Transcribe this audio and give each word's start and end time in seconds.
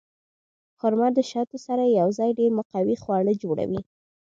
خرما 0.79 1.07
د 1.17 1.19
شاتو 1.31 1.57
سره 1.65 1.83
یوځای 1.99 2.31
ډېر 2.39 2.49
مقوي 2.59 2.95
خواړه 3.03 3.33
جوړوي. 3.43 3.81